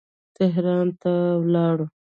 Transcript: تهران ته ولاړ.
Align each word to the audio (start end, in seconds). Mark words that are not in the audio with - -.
تهران 0.37 0.87
ته 1.01 1.11
ولاړ. 1.41 1.77